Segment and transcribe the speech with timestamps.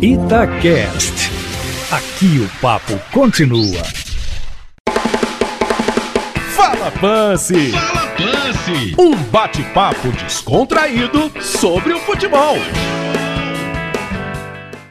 [0.00, 1.28] Itacast.
[1.90, 3.82] Aqui o papo continua.
[6.54, 7.72] Fala Pance!
[7.72, 8.94] Fala Pance!
[8.96, 12.54] Um bate-papo descontraído sobre o futebol.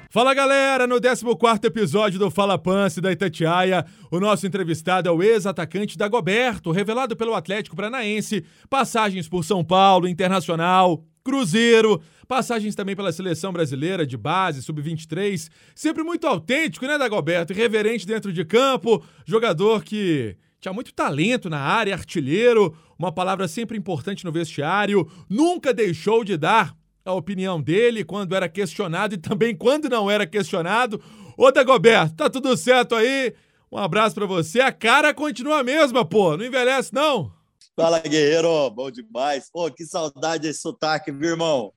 [0.09, 5.23] Fala galera, no 14 episódio do Fala Pance da Itatiaia, o nosso entrevistado é o
[5.23, 13.11] ex-atacante Dagoberto, revelado pelo Atlético Paranaense, passagens por São Paulo, Internacional, Cruzeiro, passagens também pela
[13.11, 15.49] seleção brasileira de base, sub-23.
[15.75, 17.51] Sempre muito autêntico, né, Dagoberto?
[17.51, 23.77] Irreverente dentro de campo, jogador que tinha muito talento na área, artilheiro, uma palavra sempre
[23.77, 26.73] importante no vestiário, nunca deixou de dar
[27.03, 31.01] a opinião dele quando era questionado e também quando não era questionado.
[31.35, 33.33] Ô, Dagoberto, tá tudo certo aí?
[33.69, 34.61] Um abraço para você.
[34.61, 36.37] A cara continua a mesma, pô.
[36.37, 37.36] Não envelhece, não?
[37.79, 38.71] Fala, guerreiro.
[38.71, 39.51] Bom demais.
[39.51, 41.71] Pô, que saudade desse sotaque, viu, irmão?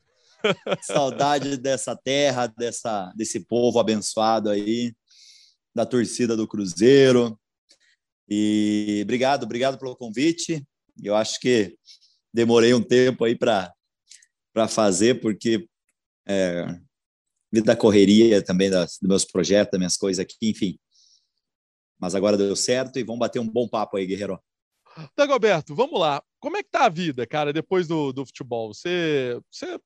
[0.81, 4.95] saudade dessa terra, dessa, desse povo abençoado aí,
[5.75, 7.39] da torcida do Cruzeiro.
[8.27, 10.67] E obrigado, obrigado pelo convite.
[11.05, 11.77] Eu acho que
[12.33, 13.71] demorei um tempo aí para
[14.71, 15.69] fazer, porque
[16.27, 16.65] é,
[17.53, 20.79] vida da correria também das, dos meus projetos, das minhas coisas aqui, enfim.
[22.01, 24.41] Mas agora deu certo e vamos bater um bom papo aí, guerreiro.
[25.17, 26.23] Dagoberto, vamos lá.
[26.39, 28.73] Como é que tá a vida, cara, depois do, do futebol?
[28.73, 29.79] Você, você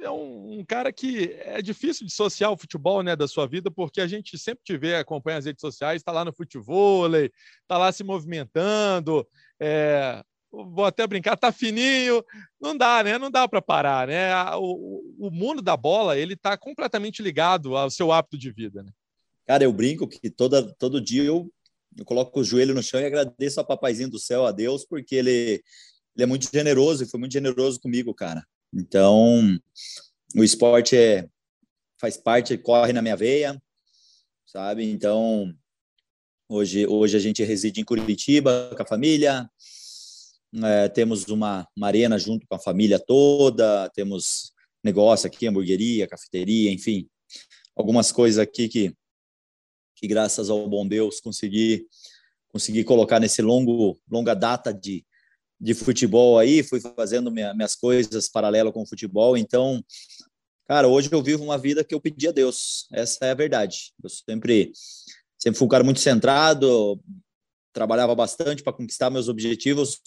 [0.00, 4.00] é um, um, cara que é difícil dissociar o futebol né, da sua vida, porque
[4.00, 7.90] a gente sempre te vê, acompanha as redes sociais, está lá no futebol, está lá
[7.92, 9.26] se movimentando,
[9.60, 12.24] é, vou até brincar, tá fininho,
[12.60, 13.18] não dá, né?
[13.18, 14.34] Não dá para parar, né?
[14.56, 18.90] O, o, mundo da bola, ele tá completamente ligado ao seu hábito de vida, né?
[19.46, 21.50] Cara, eu brinco que toda, todo dia eu
[21.96, 25.14] eu coloco o joelho no chão e agradeço ao papaizinho do céu, a Deus, porque
[25.14, 25.62] ele,
[26.14, 28.44] ele é muito generoso e foi muito generoso comigo, cara.
[28.72, 29.58] Então,
[30.34, 31.28] o esporte é,
[32.00, 33.60] faz parte, corre na minha veia,
[34.46, 34.84] sabe?
[34.84, 35.54] Então,
[36.48, 39.48] hoje, hoje a gente reside em Curitiba com a família,
[40.62, 44.52] é, temos uma, uma arena junto com a família toda, temos
[44.82, 47.08] negócio aqui, hamburgueria, cafeteria, enfim,
[47.74, 48.94] algumas coisas aqui que
[49.94, 51.86] que graças ao bom Deus consegui
[52.48, 55.04] consegui colocar nesse longo longa data de,
[55.60, 59.82] de futebol aí, fui fazendo minha, minhas coisas paralelo com o futebol, então
[60.66, 62.86] cara, hoje eu vivo uma vida que eu pedi a Deus.
[62.92, 63.92] Essa é a verdade.
[64.02, 64.72] Eu sempre
[65.38, 66.98] sempre fui um cara muito centrado,
[67.72, 70.00] trabalhava bastante para conquistar meus objetivos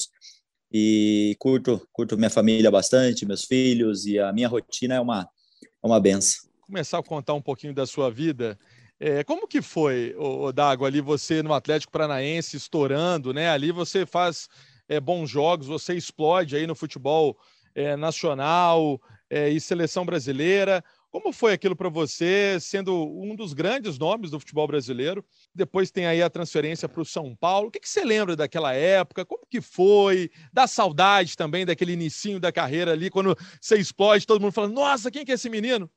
[0.71, 5.29] e curto curto minha família bastante, meus filhos e a minha rotina é uma
[5.61, 6.49] é uma benção.
[6.61, 8.57] Começar a contar um pouquinho da sua vida.
[8.99, 13.49] É, como que foi, o Dago, ali você no Atlético Paranaense estourando, né?
[13.49, 14.49] Ali você faz
[14.89, 17.37] é, bons jogos, você explode aí no futebol
[17.75, 18.99] é, nacional
[19.29, 20.83] é, e seleção brasileira.
[21.11, 25.23] Como foi aquilo para você, sendo um dos grandes nomes do futebol brasileiro?
[25.53, 27.67] Depois tem aí a transferência para o São Paulo.
[27.67, 29.25] O que, que, você lembra daquela época?
[29.25, 30.29] Como que foi?
[30.51, 35.09] Dá saudade também daquele inicinho da carreira ali, quando você explode, todo mundo fala, nossa,
[35.09, 35.89] quem que é esse menino?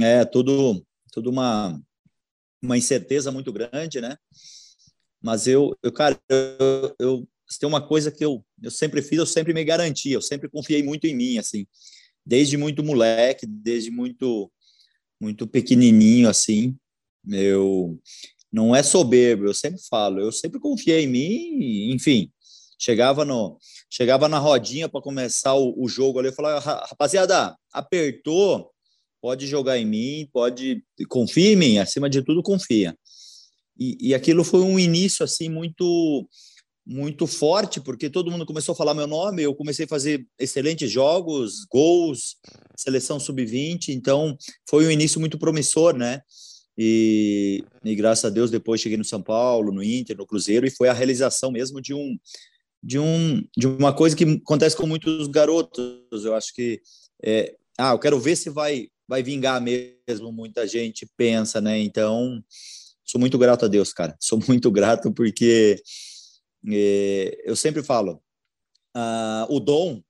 [0.00, 1.80] É, tudo, tudo uma,
[2.62, 4.16] uma incerteza muito grande, né?
[5.22, 9.26] Mas eu, eu cara, eu, eu tem uma coisa que eu, eu sempre fiz, eu
[9.26, 11.66] sempre me garanti, eu sempre confiei muito em mim, assim,
[12.24, 14.50] desde muito moleque, desde muito
[15.20, 16.76] muito pequenininho, assim,
[17.28, 17.98] eu
[18.52, 22.30] não é soberbo, eu sempre falo, eu sempre confiei em mim, enfim,
[22.78, 23.58] chegava no
[23.90, 28.70] chegava na rodinha para começar o, o, jogo ali, eu falava, rapaziada, apertou,
[29.20, 32.96] pode jogar em mim, pode confia em mim, acima de tudo confia.
[33.78, 36.28] E, e aquilo foi um início assim muito
[36.90, 40.90] muito forte, porque todo mundo começou a falar meu nome, eu comecei a fazer excelentes
[40.90, 42.36] jogos, gols,
[42.74, 44.34] seleção sub-20, então
[44.66, 46.22] foi um início muito promissor, né?
[46.78, 50.70] E, e, graças a Deus depois cheguei no São Paulo, no Inter, no Cruzeiro e
[50.70, 52.16] foi a realização mesmo de um
[52.82, 56.24] de um de uma coisa que acontece com muitos garotos.
[56.24, 56.80] Eu acho que
[57.22, 61.80] é, ah, eu quero ver se vai vai vingar mesmo, muita gente pensa, né?
[61.80, 62.44] Então,
[63.02, 64.14] sou muito grato a Deus, cara.
[64.20, 65.82] Sou muito grato porque
[66.70, 68.22] é, eu sempre falo,
[68.94, 70.02] ah, o dom,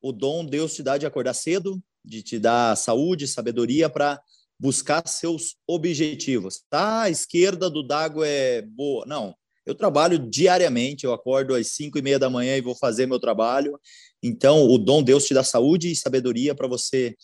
[0.00, 4.20] o dom Deus te dá de acordar cedo, de te dar saúde, sabedoria para
[4.58, 6.62] buscar seus objetivos.
[6.70, 9.04] Tá, a esquerda do Dago é boa.
[9.06, 9.34] Não,
[9.66, 13.20] eu trabalho diariamente, eu acordo às cinco e meia da manhã e vou fazer meu
[13.20, 13.78] trabalho.
[14.22, 17.14] Então, o dom Deus te dá saúde e sabedoria para você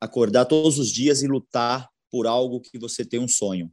[0.00, 3.70] acordar todos os dias e lutar por algo que você tem um sonho.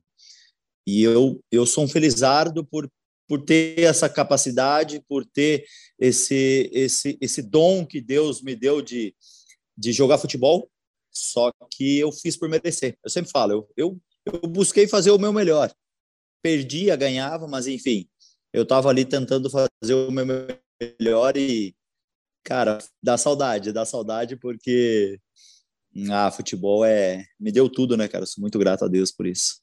[0.88, 2.89] E eu eu sou um felizardo por
[3.27, 5.66] por ter essa capacidade, por ter
[6.00, 9.16] esse esse esse dom que Deus me deu de
[9.77, 10.69] de jogar futebol,
[11.12, 12.98] Só que eu fiz por merecer.
[13.04, 15.74] Eu sempre falo, eu, eu, eu busquei fazer o meu melhor.
[16.44, 18.07] Perdia, ganhava, mas enfim,
[18.54, 20.25] eu estava ali tentando fazer o meu
[21.00, 21.75] melhor e,
[22.44, 25.19] cara, dá saudade, dá saudade porque
[26.12, 28.25] ah, futebol é me deu tudo, né, cara?
[28.25, 29.62] Sou muito grato a Deus por isso.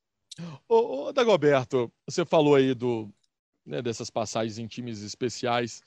[0.68, 3.12] Ô, ô Dagoberto, você falou aí do
[3.64, 5.80] né, dessas passagens em times especiais.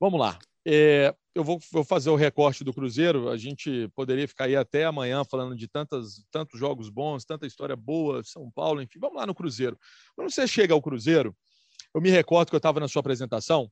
[0.00, 0.38] Vamos lá.
[0.66, 3.30] É, eu vou, vou, fazer o recorte do Cruzeiro.
[3.30, 7.76] A gente poderia ficar aí até amanhã falando de tantas, tantos jogos bons, tanta história
[7.76, 8.98] boa, São Paulo, enfim.
[8.98, 9.78] Vamos lá no Cruzeiro.
[10.14, 11.34] Quando você chega ao Cruzeiro,
[11.94, 13.70] eu me recordo que eu estava na sua apresentação,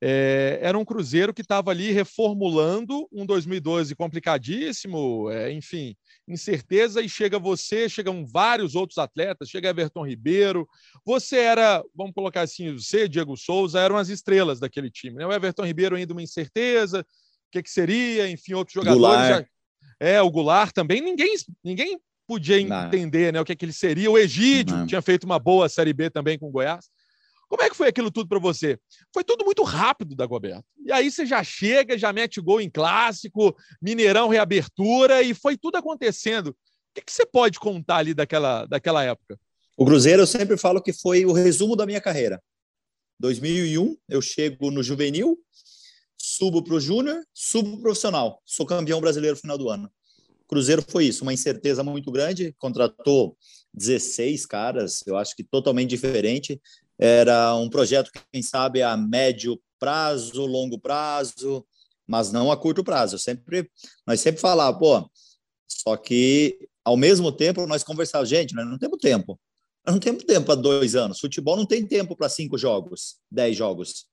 [0.00, 5.96] é, era um Cruzeiro que estava ali reformulando um 2012 complicadíssimo, é, enfim,
[6.26, 10.68] incerteza, e chega você, chegam vários outros atletas, chega Everton Ribeiro.
[11.04, 15.16] Você era, vamos colocar assim, você, Diego Souza, eram as estrelas daquele time.
[15.16, 15.26] Né?
[15.26, 19.28] O Everton Ribeiro ainda uma incerteza, o que, que seria, enfim, outros jogadores.
[19.28, 19.46] Já...
[20.00, 21.34] É, o Goulart também, ninguém,
[21.64, 24.10] ninguém podia entender né, o que, que ele seria.
[24.10, 24.86] O Egídio Não.
[24.86, 26.88] tinha feito uma boa Série B também com o Goiás.
[27.48, 28.78] Como é que foi aquilo tudo para você?
[29.12, 30.64] Foi tudo muito rápido da Goberto.
[30.84, 35.76] E aí você já chega, já mete gol em clássico, Mineirão reabertura e foi tudo
[35.76, 36.48] acontecendo.
[36.48, 36.54] O
[36.94, 39.38] que, que você pode contar ali daquela, daquela época?
[39.76, 42.42] O Cruzeiro eu sempre falo que foi o resumo da minha carreira.
[43.18, 45.38] 2001 eu chego no juvenil,
[46.16, 49.90] subo para o júnior, subo pro profissional, sou campeão brasileiro no final do ano.
[50.46, 53.36] Cruzeiro foi isso, uma incerteza muito grande, contratou
[53.74, 56.60] 16 caras, eu acho que totalmente diferente.
[56.98, 61.64] Era um projeto, quem sabe, a médio prazo, longo prazo,
[62.06, 63.14] mas não a curto prazo.
[63.14, 63.70] Eu sempre,
[64.06, 65.10] nós sempre falávamos, pô,
[65.68, 69.38] só que ao mesmo tempo nós conversávamos, gente, nós não temos tempo.
[69.86, 71.20] Nós não temos tempo para dois anos.
[71.20, 74.06] Futebol não tem tempo para cinco jogos, dez jogos.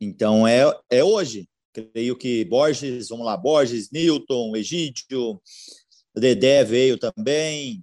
[0.00, 1.48] Então é, é hoje.
[1.72, 5.40] Creio que Borges, vamos lá, Borges, Newton, Egídio,
[6.14, 7.82] Dedé veio também,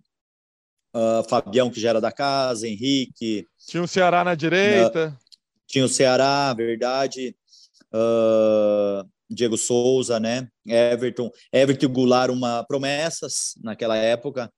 [0.94, 3.46] uh, Fabião, que já era da casa, Henrique.
[3.68, 5.10] Tinha o Ceará na direita.
[5.10, 5.30] Uh,
[5.68, 7.36] tinha o Ceará, verdade.
[7.94, 10.50] Uh, Diego Souza, né?
[10.66, 14.52] Everton, Everton Goulart, uma promessas naquela época.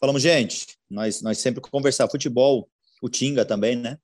[0.00, 2.68] Falamos, gente, nós, nós sempre conversar futebol,
[3.02, 3.98] o Tinga também, né?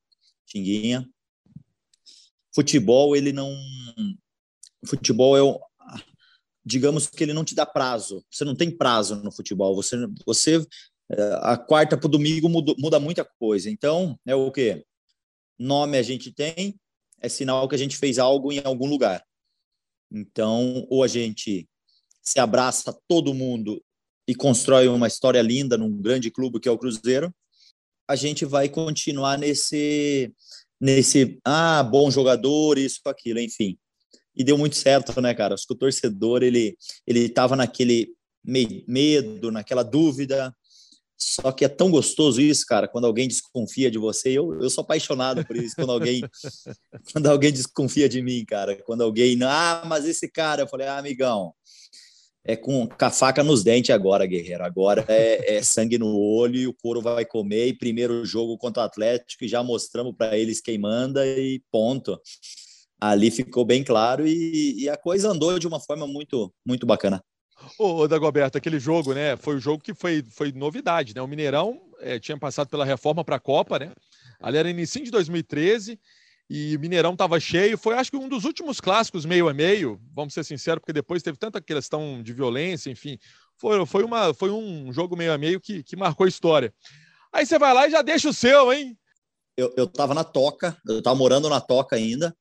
[0.46, 1.08] Tinguinha.
[2.54, 3.54] Futebol, ele não.
[4.86, 5.60] Futebol é o,
[6.64, 8.24] digamos que ele não te dá prazo.
[8.30, 9.74] Você não tem prazo no futebol.
[9.76, 9.96] Você,
[10.26, 10.66] você
[11.42, 13.70] a quarta para o domingo muda, muda muita coisa.
[13.70, 14.84] Então, é o quê?
[15.58, 16.78] Nome a gente tem,
[17.20, 19.24] é sinal que a gente fez algo em algum lugar.
[20.10, 21.68] Então, ou a gente
[22.22, 23.82] se abraça todo mundo
[24.26, 27.34] e constrói uma história linda num grande clube que é o Cruzeiro,
[28.08, 30.32] a gente vai continuar nesse
[30.80, 33.78] nesse ah, bom jogador, isso aquilo, enfim.
[34.34, 35.54] E deu muito certo, né, cara?
[35.54, 36.76] Acho que o torcedor ele
[37.06, 40.54] ele naquele medo, naquela dúvida,
[41.22, 44.30] só que é tão gostoso isso, cara, quando alguém desconfia de você.
[44.30, 46.22] Eu, eu sou apaixonado por isso, quando alguém,
[47.12, 48.74] quando alguém desconfia de mim, cara.
[48.84, 51.52] Quando alguém, ah, mas esse cara, eu falei, ah, amigão,
[52.42, 54.64] é com, com a faca nos dentes agora, guerreiro.
[54.64, 57.66] Agora é, é, sangue no olho e o couro vai comer.
[57.66, 62.18] E primeiro jogo contra o Atlético, e já mostramos para eles quem manda e ponto.
[62.98, 67.22] Ali ficou bem claro e, e a coisa andou de uma forma muito, muito bacana.
[67.78, 69.36] Ô, Dagoberto, aquele jogo, né?
[69.36, 71.20] Foi o jogo que foi, foi novidade, né?
[71.20, 73.92] O Mineirão é, tinha passado pela reforma para a Copa, né?
[74.40, 75.98] Ali era início de 2013
[76.48, 77.78] e o Mineirão estava cheio.
[77.78, 81.22] Foi, acho que, um dos últimos clássicos meio a meio, vamos ser sinceros, porque depois
[81.22, 83.18] teve tanta questão de violência, enfim.
[83.56, 86.74] Foi, foi, uma, foi um jogo meio a meio que, que marcou a história.
[87.32, 88.98] Aí você vai lá e já deixa o seu, hein?
[89.56, 92.34] Eu, eu tava na Toca, eu tava morando na Toca ainda.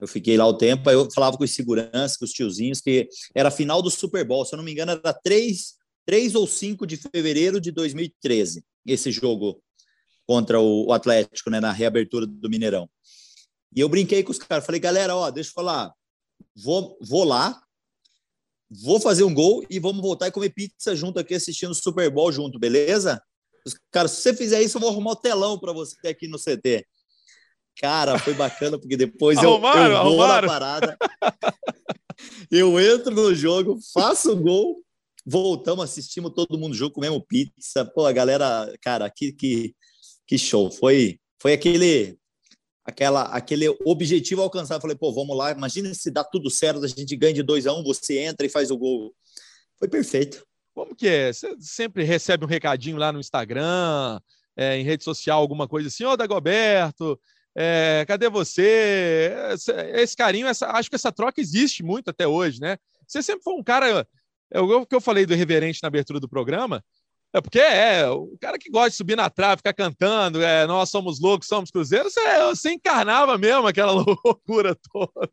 [0.00, 3.08] Eu fiquei lá o tempo, aí eu falava com os seguranças, com os tiozinhos, que
[3.34, 5.74] era final do Super Bowl, se eu não me engano, era 3,
[6.06, 9.62] 3 ou 5 de fevereiro de 2013, esse jogo
[10.26, 12.88] contra o, Atlético, né, na reabertura do Mineirão.
[13.74, 15.92] E eu brinquei com os caras, falei, galera, ó, deixa eu falar,
[16.56, 17.60] vou, vou lá,
[18.70, 22.08] vou fazer um gol e vamos voltar e comer pizza junto aqui assistindo o Super
[22.10, 23.20] Bowl junto, beleza?
[23.66, 26.38] Os caras, se você fizer isso, eu vou arrumar o telão para você aqui no
[26.38, 26.86] CT.
[27.80, 30.46] Cara, foi bacana, porque depois arrumaram, eu, eu vou arrumaram.
[30.46, 30.98] na parada.
[32.50, 34.84] eu entro no jogo, faço o gol,
[35.24, 37.84] voltamos, assistimos todo mundo junto, comemos pizza.
[37.86, 39.74] Pô, a galera, cara, que, que,
[40.26, 40.70] que show.
[40.70, 42.18] Foi, foi aquele
[42.84, 44.82] aquela, aquele objetivo alcançado.
[44.82, 47.72] Falei, pô, vamos lá, imagina se dá tudo certo, a gente ganha de 2 a
[47.72, 49.14] 1 um, você entra e faz o gol.
[49.78, 50.44] Foi perfeito.
[50.74, 51.32] Como que é?
[51.32, 54.20] Você sempre recebe um recadinho lá no Instagram,
[54.54, 57.18] é, em rede social, alguma coisa assim, ô Dagoberto,
[57.56, 59.32] é, cadê você?
[59.94, 62.76] Esse carinho, essa, acho que essa troca existe muito até hoje, né?
[63.06, 64.06] Você sempre foi um cara
[64.52, 66.82] É o que eu falei do irreverente na abertura do programa.
[67.32, 70.90] É porque é o cara que gosta de subir na trave, ficar cantando, é, nós
[70.90, 73.92] somos loucos, somos cruzeiros, você, você encarnava mesmo aquela
[74.24, 75.30] loucura toda.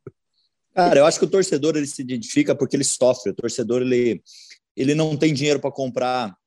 [0.76, 3.32] Cara, eu acho que o torcedor ele se identifica porque ele sofre.
[3.32, 4.22] O torcedor ele,
[4.76, 6.38] ele não tem dinheiro para comprar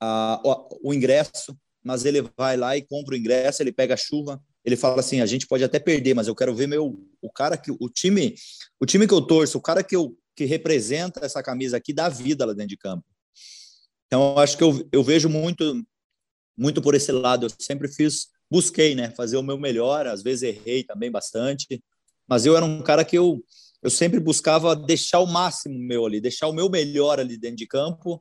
[0.00, 3.96] a, o, o, ingresso, mas ele vai lá e compra o ingresso, ele pega a
[3.96, 7.30] chuva, ele fala assim: a gente pode até perder, mas eu quero ver meu o
[7.30, 8.34] cara que o time,
[8.80, 12.10] o time que eu torço, o cara que eu que representa essa camisa aqui dá
[12.10, 13.04] vida lá dentro de campo.
[14.06, 15.82] Então, acho que eu, eu vejo muito
[16.56, 17.46] muito por esse lado.
[17.46, 20.06] Eu sempre fiz, busquei, né, fazer o meu melhor.
[20.06, 21.82] Às vezes errei também bastante,
[22.28, 23.42] mas eu era um cara que eu
[23.82, 27.66] eu sempre buscava deixar o máximo meu ali, deixar o meu melhor ali dentro de
[27.68, 28.20] campo,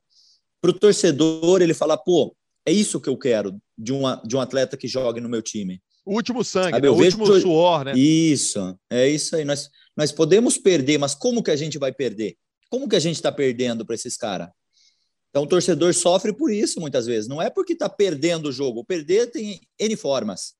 [0.61, 4.41] para o torcedor ele falar, pô, é isso que eu quero de, uma, de um
[4.41, 5.81] atleta que jogue no meu time.
[6.05, 6.89] O último sangue, né?
[6.89, 7.93] o último suor, né?
[7.97, 9.43] Isso, é isso aí.
[9.43, 12.37] Nós, nós podemos perder, mas como que a gente vai perder?
[12.69, 14.49] Como que a gente está perdendo para esses caras?
[15.29, 17.27] Então o torcedor sofre por isso muitas vezes.
[17.27, 18.85] Não é porque está perdendo o jogo.
[18.85, 20.53] Perder tem N formas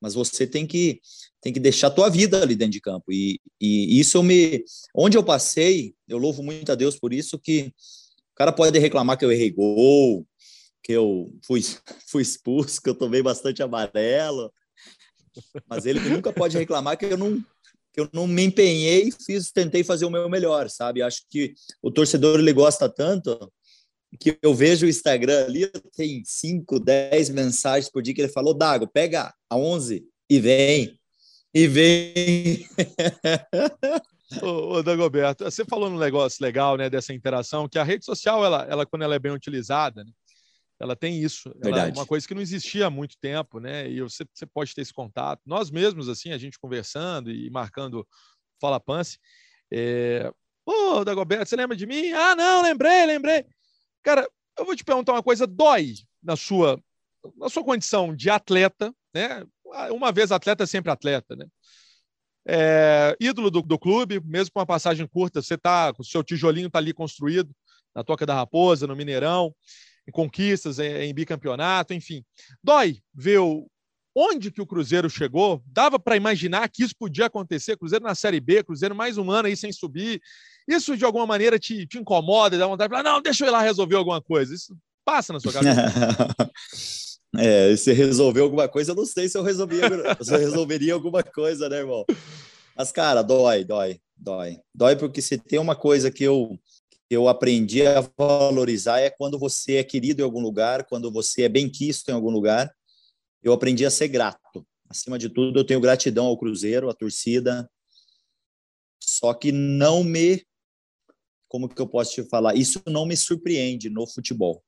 [0.00, 1.00] mas você tem que
[1.40, 4.64] tem que deixar a tua vida ali dentro de campo e, e isso eu me
[4.94, 7.72] onde eu passei eu louvo muito a Deus por isso que
[8.32, 10.26] o cara pode reclamar que eu errei gol
[10.86, 11.60] que eu fui
[12.08, 14.52] fui expulso que eu tomei bastante amarelo
[15.68, 17.40] mas ele nunca pode reclamar que eu não
[17.92, 21.90] que eu não me empenhei fiz tentei fazer o meu melhor sabe acho que o
[21.90, 23.52] torcedor ele gosta tanto
[24.20, 28.54] que eu vejo o Instagram ali, tem 5, 10 mensagens por dia que ele falou,
[28.54, 30.98] Dago, pega a 11 e vem,
[31.54, 32.66] e vem.
[34.42, 38.44] ô, ô Dagoberto, você falou um negócio legal, né, dessa interação, que a rede social,
[38.44, 40.10] ela, ela quando ela é bem utilizada, né,
[40.78, 41.52] ela tem isso.
[41.62, 44.74] Ela é uma coisa que não existia há muito tempo, né, e você, você pode
[44.74, 45.40] ter esse contato.
[45.46, 48.06] Nós mesmos, assim, a gente conversando e marcando
[48.60, 49.18] Fala Pance,
[49.72, 50.32] é...
[50.64, 52.10] Ô, Dagoberto, você lembra de mim?
[52.10, 53.46] Ah, não, lembrei, lembrei.
[54.02, 54.28] Cara,
[54.58, 56.82] eu vou te perguntar uma coisa: dói na sua,
[57.36, 59.44] na sua condição de atleta, né?
[59.90, 61.46] Uma vez atleta, sempre atleta, né?
[62.48, 66.68] É, ídolo do, do, clube, mesmo com uma passagem curta, você tá, o seu tijolinho
[66.68, 67.52] está ali construído
[67.92, 69.52] na Toca da Raposa, no Mineirão,
[70.06, 72.24] em conquistas, em, em bicampeonato, enfim.
[72.62, 73.66] Dói ver o,
[74.14, 75.62] onde que o Cruzeiro chegou.
[75.66, 77.76] Dava para imaginar que isso podia acontecer.
[77.76, 80.20] Cruzeiro na Série B, Cruzeiro mais um ano aí sem subir.
[80.66, 83.50] Isso de alguma maneira te, te incomoda, dá vontade de falar, não, deixa eu ir
[83.50, 84.54] lá resolver alguma coisa.
[84.54, 86.26] Isso passa na sua cabeça.
[87.38, 89.82] é, se resolver alguma coisa, eu não sei se eu, resolvia,
[90.20, 92.04] se eu resolveria alguma coisa, né, irmão?
[92.74, 94.58] Mas, cara, dói, dói, dói.
[94.74, 96.58] Dói porque se tem uma coisa que eu,
[97.08, 101.48] eu aprendi a valorizar é quando você é querido em algum lugar, quando você é
[101.48, 102.74] bem quisto em algum lugar.
[103.42, 104.66] Eu aprendi a ser grato.
[104.88, 107.70] Acima de tudo, eu tenho gratidão ao Cruzeiro, à torcida.
[109.00, 110.44] Só que não me
[111.48, 112.56] como que eu posso te falar?
[112.56, 114.62] Isso não me surpreende no futebol.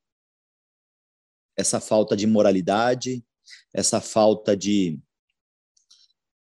[1.56, 3.24] Essa falta de moralidade,
[3.74, 4.98] essa falta de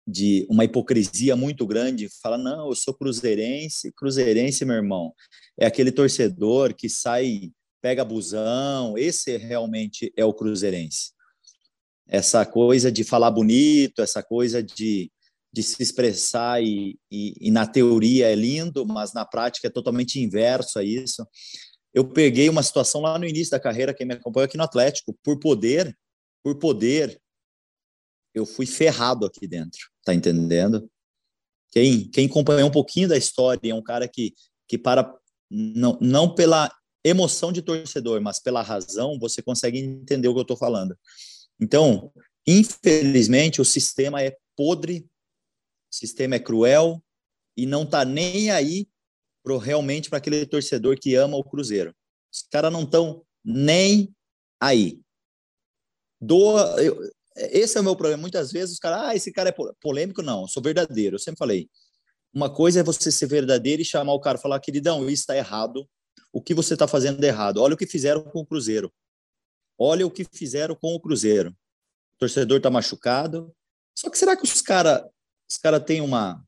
[0.04, 5.14] de uma hipocrisia muito grande, fala não, eu sou cruzeirense, cruzeirense, meu irmão,
[5.58, 11.12] é aquele torcedor que sai, pega busão, esse realmente é o cruzeirense.
[12.06, 15.10] Essa coisa de falar bonito, essa coisa de
[15.52, 20.18] de se expressar e, e, e, na teoria é lindo, mas na prática é totalmente
[20.18, 21.26] inverso a isso.
[21.92, 25.14] Eu peguei uma situação lá no início da carreira, quem me acompanhou aqui no Atlético,
[25.22, 25.94] por poder,
[26.42, 27.20] por poder,
[28.34, 30.90] eu fui ferrado aqui dentro, tá entendendo?
[31.70, 34.32] Quem, quem acompanhou um pouquinho da história é um cara que,
[34.66, 35.04] que para,
[35.52, 36.72] não, não pela
[37.04, 40.96] emoção de torcedor, mas pela razão, você consegue entender o que eu estou falando.
[41.60, 42.12] Então,
[42.46, 45.06] infelizmente, o sistema é podre
[45.92, 47.04] o sistema é cruel
[47.54, 48.88] e não tá nem aí
[49.44, 51.94] pro, realmente para aquele torcedor que ama o Cruzeiro.
[52.32, 54.14] Os caras não estão nem
[54.58, 54.98] aí.
[56.18, 56.98] Doa, eu,
[57.36, 58.22] esse é o meu problema.
[58.22, 60.22] Muitas vezes os caras, ah, esse cara é polêmico.
[60.22, 61.16] Não, eu sou verdadeiro.
[61.16, 61.68] Eu sempre falei.
[62.34, 65.88] Uma coisa é você ser verdadeiro e chamar o cara falar, queridão, isso está errado.
[66.32, 67.58] O que você está fazendo é errado.
[67.58, 68.92] Olha o que fizeram com o Cruzeiro.
[69.78, 71.50] Olha o que fizeram com o Cruzeiro.
[72.14, 73.54] O torcedor está machucado.
[73.94, 75.02] Só que será que os caras
[75.52, 76.42] os caras têm uma.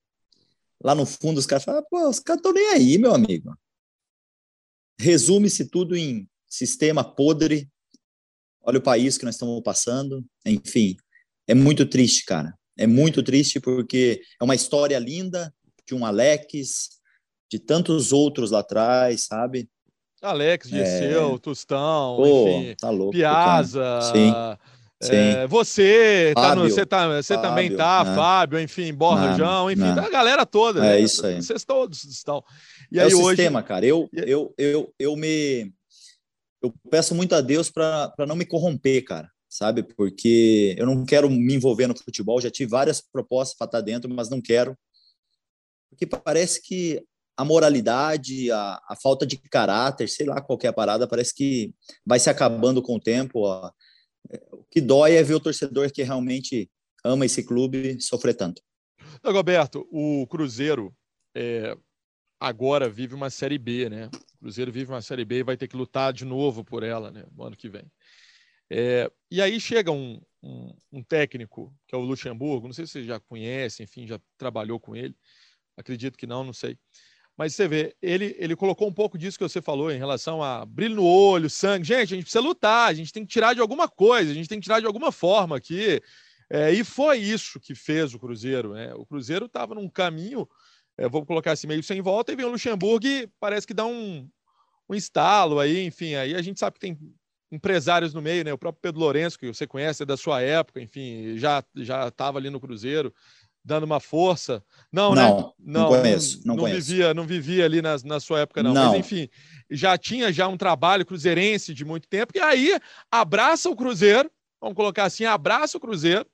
[0.83, 3.55] Lá no fundo, os caras falam, pô, os caras estão nem aí, meu amigo.
[4.99, 7.69] Resume-se tudo em sistema podre.
[8.63, 10.25] Olha o país que nós estamos passando.
[10.45, 10.97] Enfim,
[11.47, 12.59] é muito triste, cara.
[12.79, 15.55] É muito triste porque é uma história linda
[15.87, 16.91] de um Alex,
[17.51, 19.69] de tantos outros lá atrás, sabe?
[20.25, 21.39] Alex, Dirceu, é...
[21.39, 24.01] Tostão, Pô, enfim, tá louco, Piazza,
[25.03, 28.15] É, você, Fábio, tá no, você, tá, você Fábio, também tá, né?
[28.15, 30.81] Fábio, enfim, Borrajão, enfim, a galera toda.
[30.81, 31.01] É né?
[31.01, 31.43] isso aí.
[31.43, 32.43] Vocês todos estão.
[32.91, 33.37] E é aí, o hoje...
[33.37, 33.85] sistema, cara.
[33.85, 35.71] Eu, eu, eu, eu me.
[36.63, 39.83] Eu peço muito a Deus para não me corromper, cara, sabe?
[39.83, 42.41] Porque eu não quero me envolver no futebol.
[42.41, 44.75] Já tive várias propostas para estar tá dentro, mas não quero.
[45.95, 47.03] Porque parece que
[47.37, 51.75] a moralidade, a, a falta de caráter, sei lá, qualquer parada, parece que
[52.07, 53.47] vai se acabando com o tempo.
[53.47, 53.73] A,
[54.53, 56.71] o que dói é ver o torcedor que realmente
[57.05, 58.63] ama esse clube sofrer tanto.
[59.23, 60.95] Dagoberto, o Cruzeiro
[61.35, 61.77] é,
[62.39, 64.11] agora vive uma Série B, né?
[64.37, 67.11] O Cruzeiro vive uma Série B e vai ter que lutar de novo por ela,
[67.11, 67.25] né?
[67.33, 67.91] No ano que vem.
[68.71, 72.93] É, e aí chega um, um, um, técnico, que é o Luxemburgo, não sei se
[72.93, 75.15] você já conhece, enfim, já trabalhou com ele,
[75.77, 76.79] acredito que não, não sei.
[77.37, 80.65] Mas você vê, ele, ele colocou um pouco disso que você falou em relação a
[80.65, 81.85] brilho no olho, sangue.
[81.85, 84.49] Gente, a gente precisa lutar, a gente tem que tirar de alguma coisa, a gente
[84.49, 86.01] tem que tirar de alguma forma aqui.
[86.49, 88.75] É, e foi isso que fez o Cruzeiro.
[88.75, 88.95] Né?
[88.95, 90.49] O Cruzeiro estava num caminho,
[90.97, 93.85] é, vou colocar assim, meio sem volta, e vem o Luxemburgo e parece que dá
[93.85, 94.29] um,
[94.89, 96.15] um estalo aí, enfim.
[96.15, 96.97] Aí a gente sabe que tem
[97.51, 98.53] empresários no meio, né?
[98.53, 102.39] O próprio Pedro Lourenço, que você conhece, é da sua época, enfim, já já estava
[102.39, 103.13] ali no Cruzeiro
[103.65, 104.63] dando uma força.
[104.93, 105.53] Não, não, né?
[105.59, 106.89] não, não conheço, não, não, conheço.
[106.89, 108.75] vivia, não vivia ali na, na sua época não.
[108.75, 108.91] não.
[108.91, 109.29] Mas enfim,
[109.71, 112.79] já tinha já um trabalho cruzeirense de muito tempo e aí
[113.11, 114.31] abraça o Cruzeiro,
[114.61, 116.27] vamos colocar assim, abraça o Cruzeiro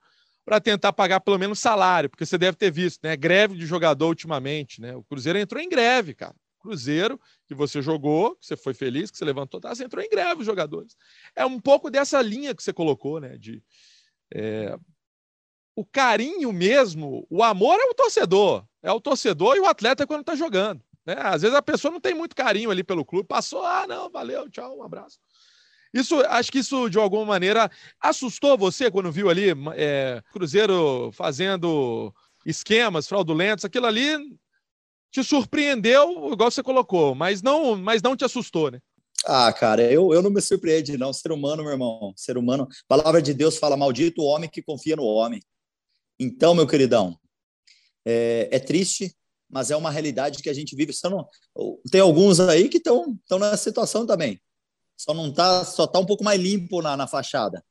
[0.44, 3.16] para tentar pagar pelo menos salário, porque você deve ter visto, né?
[3.16, 4.96] Greve de jogador ultimamente, né?
[4.96, 6.34] O Cruzeiro entrou em greve, cara.
[6.58, 10.08] Cruzeiro, que você jogou, que você foi feliz, que você levantou, tá, você entrou em
[10.10, 10.94] greve os jogadores.
[11.34, 13.38] É um pouco dessa linha que você colocou, né?
[13.38, 13.62] De
[14.34, 14.76] é,
[15.80, 18.64] o carinho mesmo, o amor é o torcedor.
[18.82, 20.82] É o torcedor e o atleta quando está jogando.
[21.06, 21.16] Né?
[21.18, 24.50] Às vezes a pessoa não tem muito carinho ali pelo clube, passou, ah, não, valeu,
[24.50, 25.18] tchau, um abraço.
[25.92, 32.14] Isso, acho que isso de alguma maneira assustou você quando viu ali é, Cruzeiro fazendo
[32.44, 34.18] esquemas fraudulentos, aquilo ali
[35.10, 38.80] te surpreendeu, igual você colocou, mas não, mas não te assustou, né?
[39.26, 41.12] Ah, cara, eu, eu não me surpreende, não.
[41.12, 42.66] Ser humano, meu irmão, ser humano.
[42.88, 45.42] Palavra de Deus fala: maldito o homem que confia no homem.
[46.22, 47.18] Então, meu queridão,
[48.04, 49.16] é, é triste,
[49.48, 50.92] mas é uma realidade que a gente vive.
[51.04, 51.26] Não,
[51.90, 54.38] tem alguns aí que estão nessa situação também.
[54.98, 57.64] Só não tá, só tá um pouco mais limpo na, na fachada.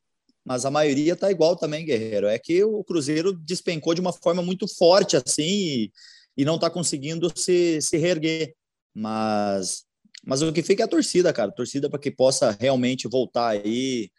[0.44, 2.26] Mas a maioria tá igual também, guerreiro.
[2.26, 5.92] É que o Cruzeiro despencou de uma forma muito forte assim e,
[6.36, 8.56] e não tá conseguindo se, se reerguer.
[8.92, 9.84] Mas,
[10.24, 11.50] mas o que fica é a torcida, cara.
[11.50, 14.10] A torcida para que possa realmente voltar aí.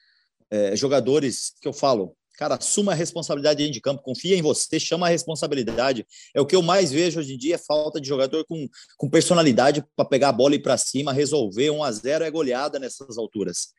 [0.49, 4.79] É, jogadores que eu falo, Cara, assuma a responsabilidade dentro de campo, confia em você,
[4.79, 6.05] chama a responsabilidade.
[6.33, 8.67] É o que eu mais vejo hoje em dia, é falta de jogador com,
[8.97, 11.69] com personalidade para pegar a bola e para cima, resolver.
[11.69, 13.73] 1 a 0 é goleada nessas alturas.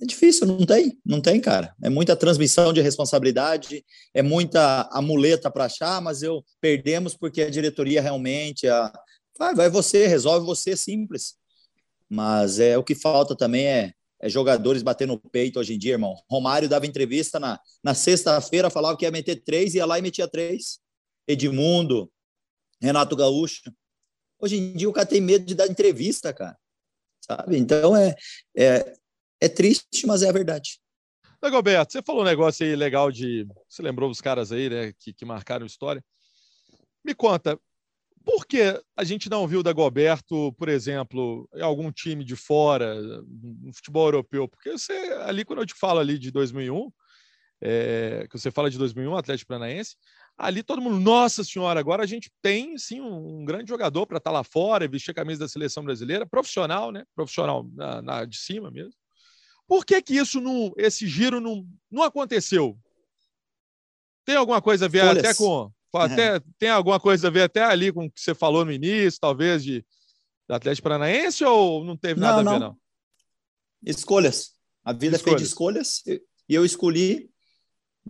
[0.00, 1.74] É difícil, não tem, não tem, cara.
[1.82, 7.50] É muita transmissão de responsabilidade, é muita amuleta para achar, mas eu perdemos porque a
[7.50, 8.92] diretoria realmente a,
[9.38, 11.36] vai, vai você, resolve você, simples.
[12.08, 15.92] Mas é o que falta também é é, jogadores batendo no peito hoje em dia,
[15.92, 16.16] irmão.
[16.28, 20.28] Romário dava entrevista na, na sexta-feira, falava que ia meter três, ia lá e metia
[20.28, 20.80] três.
[21.26, 22.10] Edmundo,
[22.80, 23.72] Renato Gaúcho.
[24.40, 26.56] Hoje em dia o cara tem medo de dar entrevista, cara.
[27.20, 27.58] Sabe?
[27.58, 28.14] Então é,
[28.56, 28.94] é,
[29.40, 30.80] é triste, mas é a verdade.
[31.40, 33.46] Dagoberto, você falou um negócio aí legal de.
[33.68, 36.04] Você lembrou os caras aí, né, que, que marcaram história.
[37.04, 37.58] Me conta,
[38.24, 43.00] por que a gente não viu o Dagoberto, por exemplo, em algum time de fora,
[43.00, 44.48] no futebol europeu?
[44.48, 46.90] Porque você, ali, quando eu te falo ali de 2001,
[47.60, 49.96] é, que você fala de 2001, Atlético Paranaense,
[50.36, 54.18] ali todo mundo, nossa senhora, agora a gente tem sim um, um grande jogador para
[54.18, 57.04] estar tá lá fora e vestir a camisa da seleção brasileira, profissional, né?
[57.14, 58.94] Profissional na, na, de cima mesmo.
[59.66, 62.78] Por que que isso não, esse giro não, não aconteceu?
[64.24, 65.18] Tem alguma coisa a ver Folhas.
[65.18, 68.64] até com até, tem alguma coisa a ver até ali com o que você falou
[68.64, 72.76] no início, talvez, de, de Atlético Paranaense, ou não teve nada não, a ver, não?
[73.84, 74.52] Escolhas.
[74.84, 75.20] A vida escolhas.
[75.20, 77.30] é feita de escolhas, e eu escolhi,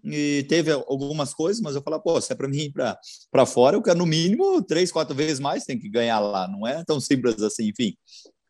[0.04, 3.76] e teve algumas coisas, mas eu falei, pô, se é para mim ir para fora,
[3.76, 7.00] eu quero no mínimo três, quatro vezes mais, tem que ganhar lá, não é tão
[7.00, 7.96] simples assim, enfim.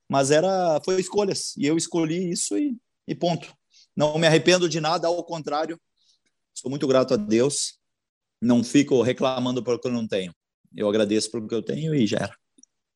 [0.09, 3.53] Mas era, foi escolhas, e eu escolhi isso e, e ponto.
[3.97, 5.79] Não me arrependo de nada, ao contrário,
[6.55, 7.78] sou muito grato a Deus
[8.40, 10.33] não fico reclamando pelo que eu não tenho.
[10.77, 12.37] Eu agradeço pelo que eu tenho e já era.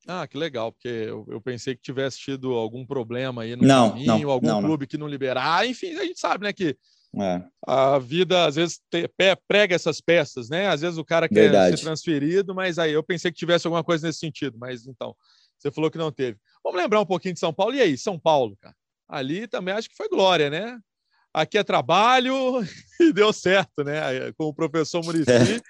[0.07, 3.90] Ah, que legal, porque eu, eu pensei que tivesse tido algum problema aí no não,
[3.90, 5.59] caminho, não, algum não, clube que não liberar.
[5.59, 6.76] Ah, enfim, a gente sabe, né, que
[7.16, 7.42] é.
[7.64, 9.09] a vida às vezes te,
[9.46, 10.66] prega essas peças, né?
[10.68, 11.76] Às vezes o cara quer Verdade.
[11.76, 15.14] ser transferido, mas aí eu pensei que tivesse alguma coisa nesse sentido, mas então,
[15.57, 16.37] você falou que não teve.
[16.64, 17.74] Vamos lembrar um pouquinho de São Paulo.
[17.74, 18.74] E aí, São Paulo, cara?
[19.09, 20.78] Ali também acho que foi glória, né?
[21.33, 22.61] Aqui é trabalho
[23.01, 24.33] e deu certo, né?
[24.33, 25.61] Com o professor Murici é.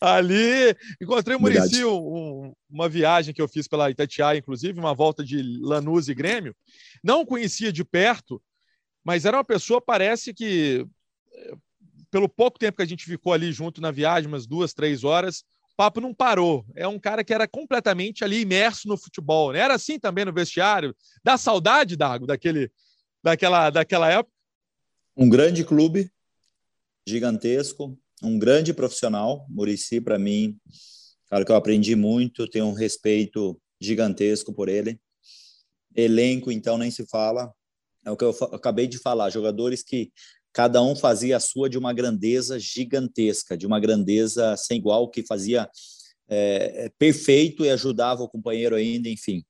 [0.00, 0.74] ali.
[1.00, 5.42] Encontrei o Murici um, uma viagem que eu fiz pela Itatiaia, inclusive, uma volta de
[5.60, 6.56] Lanús e Grêmio.
[7.04, 8.42] Não conhecia de perto,
[9.04, 10.86] mas era uma pessoa, parece que,
[11.32, 11.54] eh,
[12.10, 15.44] pelo pouco tempo que a gente ficou ali junto na viagem, umas duas, três horas,
[15.72, 16.64] o papo não parou.
[16.74, 19.52] É um cara que era completamente ali imerso no futebol.
[19.52, 19.60] Né?
[19.60, 20.94] Era assim também no vestiário.
[21.24, 22.70] Dá saudade, Dago, daquele,
[23.22, 24.39] daquela, daquela época?
[25.22, 26.10] Um grande clube,
[27.06, 29.44] gigantesco, um grande profissional.
[29.50, 30.58] Murici, para mim,
[31.28, 34.98] cara que eu aprendi muito, tenho um respeito gigantesco por ele.
[35.94, 37.52] Elenco, então, nem se fala.
[38.02, 40.10] É o que eu acabei de falar, jogadores que
[40.54, 45.22] cada um fazia a sua de uma grandeza gigantesca, de uma grandeza sem igual, que
[45.26, 45.68] fazia
[46.30, 49.44] é, perfeito e ajudava o companheiro ainda, enfim.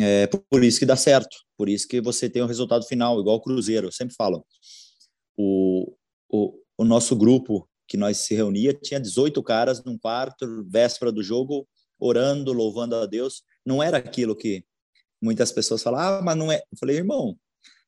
[0.00, 3.18] É, por isso que dá certo, por isso que você tem o um resultado final,
[3.20, 4.44] igual o Cruzeiro, eu sempre falo.
[5.36, 5.94] O,
[6.28, 11.22] o, o nosso grupo que nós se reunia tinha 18 caras num quarto, véspera do
[11.22, 11.66] jogo,
[11.98, 13.42] orando, louvando a Deus.
[13.64, 14.64] Não era aquilo que
[15.20, 16.58] muitas pessoas falam, ah, mas não é.
[16.70, 17.36] Eu falei, irmão,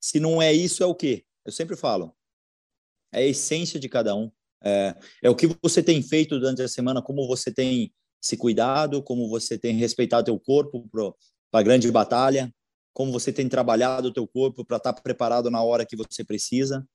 [0.01, 1.25] se não é isso, é o quê?
[1.45, 2.15] Eu sempre falo,
[3.13, 4.31] é a essência de cada um.
[4.63, 9.03] É, é o que você tem feito durante a semana, como você tem se cuidado,
[9.03, 10.87] como você tem respeitado teu corpo
[11.51, 12.53] para a grande batalha,
[12.93, 16.25] como você tem trabalhado o teu corpo para estar tá preparado na hora que você
[16.25, 16.87] precisa.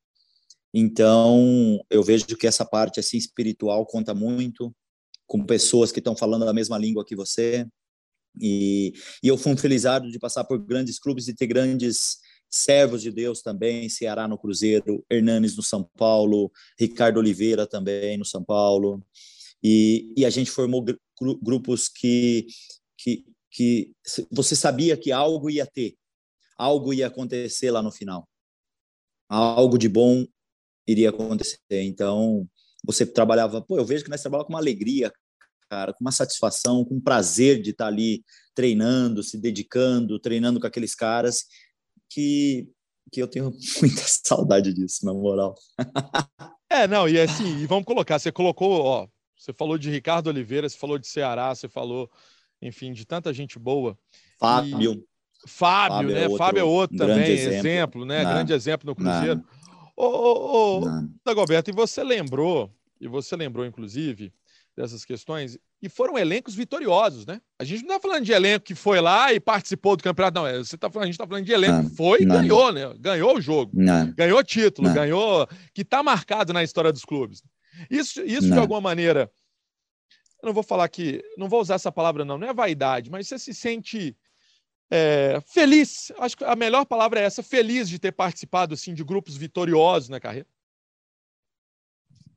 [0.73, 4.75] Então, eu vejo que essa parte assim espiritual conta muito
[5.25, 7.65] com pessoas que estão falando a mesma língua que você.
[8.39, 12.17] E, e eu fui um felizardo de passar por grandes clubes e ter grandes
[12.49, 18.25] servos de Deus também, Ceará no Cruzeiro, Hernanes no São Paulo, Ricardo Oliveira também no
[18.25, 19.05] São Paulo.
[19.63, 20.85] E, e a gente formou
[21.41, 22.45] grupos que,
[22.97, 23.93] que, que
[24.29, 25.95] você sabia que algo ia ter,
[26.57, 28.27] algo ia acontecer lá no final.
[29.29, 30.25] Algo de bom
[30.85, 31.57] iria acontecer.
[31.69, 32.45] Então,
[32.83, 35.09] você trabalhava, pô, eu vejo que nós trabalhamos com uma alegria,
[35.69, 40.67] cara, com uma satisfação, com um prazer de estar ali treinando, se dedicando, treinando com
[40.67, 41.45] aqueles caras
[42.09, 42.67] que
[43.11, 45.55] que eu tenho muita saudade disso, na moral.
[46.69, 50.67] é, não, e assim, e vamos colocar, você colocou, ó, você falou de Ricardo Oliveira,
[50.67, 52.09] você falou de Ceará, você falou,
[52.61, 53.97] enfim, de tanta gente boa.
[54.39, 54.93] Fábio.
[54.93, 55.15] E...
[55.47, 56.21] Fábio, Fábio, né?
[56.21, 58.23] É outro, Fábio é outro também, exemplo, exemplo né?
[58.23, 59.35] Não, grande exemplo no Cruzeiro.
[59.35, 59.65] Não.
[59.95, 64.33] Ô, ô, ô Dagoberto, e você lembrou, e você lembrou, inclusive,
[64.75, 67.39] dessas questões, e foram elencos vitoriosos, né?
[67.59, 70.63] A gente não está falando de elenco que foi lá e participou do campeonato, não.
[70.63, 72.93] Você tá a gente está falando de elenco que foi e ganhou, né?
[72.99, 73.71] Ganhou o jogo,
[74.15, 77.43] ganhou título, ganhou, que está marcado na história dos clubes.
[77.89, 79.29] Isso, isso de alguma maneira,
[80.45, 83.27] eu não vou falar que, não vou usar essa palavra, não, não é vaidade, mas
[83.27, 84.15] você se sente
[84.91, 89.03] é, feliz, acho que a melhor palavra é essa, feliz de ter participado assim, de
[89.03, 90.47] grupos vitoriosos na carreira?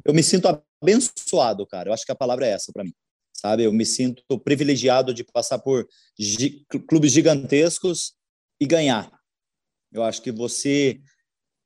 [0.02, 0.48] Eu me sinto
[0.82, 1.90] abençoado, cara.
[1.90, 2.94] Eu acho que a palavra é essa para mim.
[3.30, 3.64] Sabe?
[3.64, 5.86] Eu me sinto privilegiado de passar por
[6.18, 8.14] gi clubes gigantescos
[8.58, 9.12] e ganhar.
[9.92, 10.98] Eu acho que você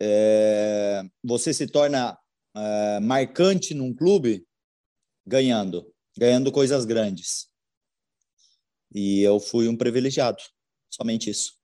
[0.01, 2.19] é, você se torna
[2.57, 4.45] é, marcante num clube
[5.25, 7.49] ganhando, ganhando coisas grandes.
[8.95, 10.43] E eu fui um privilegiado.
[10.91, 11.55] Somente isso.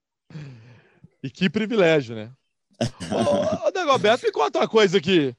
[1.22, 2.32] E que privilégio, né?
[3.64, 5.34] ô, ô Dagoberto, me conta uma coisa aqui.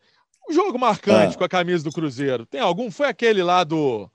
[0.49, 1.37] Um jogo marcante ah.
[1.37, 2.45] com a camisa do Cruzeiro.
[2.45, 2.91] Tem algum?
[2.91, 4.09] Foi aquele lá do.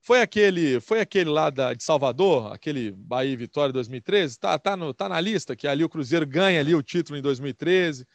[0.00, 4.38] Foi aquele, foi aquele lá da, de Salvador, aquele Bahia Vitória 2013?
[4.38, 7.22] Tá, tá, no, tá na lista, que ali o Cruzeiro ganha ali o título em
[7.22, 8.06] 2013.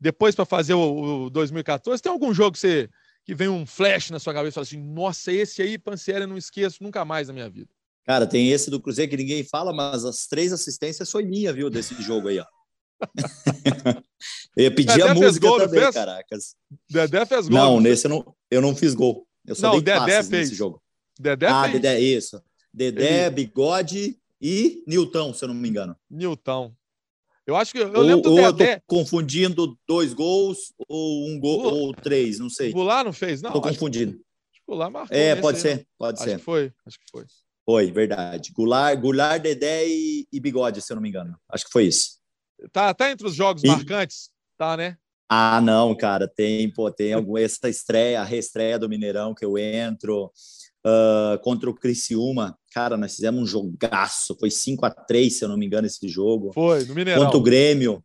[0.00, 2.88] Depois, para fazer o, o, 2014, tem algum jogo que você
[3.26, 6.38] que vem um flash na sua cabeça e fala assim: nossa, esse aí, Pancieri, não
[6.38, 7.68] esqueço nunca mais na minha vida.
[8.04, 11.68] Cara, tem esse do Cruzeiro que ninguém fala, mas as três assistências foi minha, viu,
[11.68, 12.46] desse jogo aí, ó.
[14.56, 16.54] eu ia pedir Dedé a música gol, também, caracas.
[16.88, 17.58] Dedé fez gol.
[17.58, 19.26] Não, nesse eu não, eu não fiz gol.
[19.44, 20.28] Eu só não, dei Dedé fez.
[20.30, 20.80] nesse jogo.
[21.18, 21.72] Dedé ah, fez.
[21.74, 22.40] Dedé, isso.
[22.72, 23.30] Dedé, Ele...
[23.34, 25.96] Bigode e Nilton, se eu não me engano.
[26.08, 26.72] Nilton.
[27.46, 28.74] Eu acho que eu ou, lembro do ou Dedé.
[28.74, 32.70] Eu tô confundindo dois gols ou um gol ou três, não sei.
[32.70, 33.52] O Goulart não fez, não.
[33.52, 34.12] Tô confundindo.
[34.12, 34.20] Acho
[34.52, 35.16] que o Goulart marcou.
[35.16, 36.38] É, pode ser, pode acho ser.
[36.38, 37.24] Que foi, acho que foi.
[37.64, 38.52] Foi, verdade.
[38.52, 41.36] Goulart, Goulart Dedé e, e, Bigode, se eu não me engano.
[41.48, 42.18] Acho que foi isso.
[42.72, 43.68] Tá, tá entre os jogos e...
[43.68, 44.30] marcantes?
[44.58, 44.96] Tá, né?
[45.28, 49.58] Ah, não, cara, tem, pô, tem alguma essa estreia, a reestreia do Mineirão que eu
[49.58, 50.32] entro
[50.86, 52.56] uh, contra o Criciúma.
[52.76, 56.06] Cara, nós fizemos um jogaço, foi 5 a 3 se eu não me engano, esse
[56.06, 56.52] jogo.
[56.52, 57.24] Foi, no Mineirão.
[57.24, 58.02] Contra o Grêmio,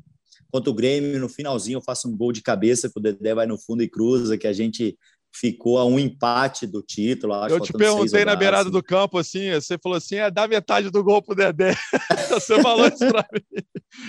[0.50, 3.46] contra o Grêmio, no finalzinho eu faço um gol de cabeça que o Dedé vai
[3.46, 4.98] no fundo e cruza, que a gente
[5.30, 7.34] ficou a um empate do título.
[7.34, 10.90] Acho, eu te perguntei na beirada do campo, assim, você falou assim, é dá metade
[10.90, 11.76] do gol pro Dedé.
[12.32, 13.64] você falou isso pra mim.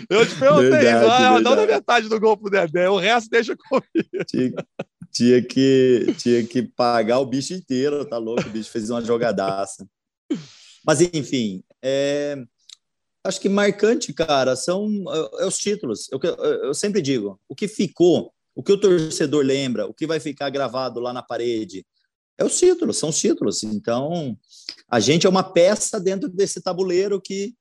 [0.09, 3.85] Eu te perguntei verdade, ah, dá metade do gol pro Dedé, o resto deixa comigo.
[4.31, 4.53] Tinha,
[5.11, 8.47] tinha, que, tinha que pagar o bicho inteiro, tá louco?
[8.47, 9.85] O bicho fez uma jogadaça.
[10.85, 12.37] Mas, enfim, é,
[13.25, 14.89] acho que marcante, cara, são
[15.39, 16.09] é, é os títulos.
[16.11, 20.21] Eu, eu, sempre digo, o que ficou o que o torcedor lembra, o que vai
[20.21, 21.87] ficar gravado lá na parede,
[22.37, 23.63] é os títulos, são os títulos.
[23.63, 24.37] Então,
[24.89, 27.55] a gente é uma peça dentro desse tabuleiro que,